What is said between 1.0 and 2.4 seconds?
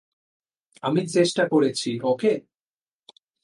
চেষ্টা করছি, ওকে?